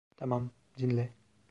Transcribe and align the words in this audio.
Tamam, 0.17 0.51
dinle. 0.79 1.13